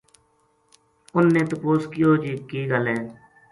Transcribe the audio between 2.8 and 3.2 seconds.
ہے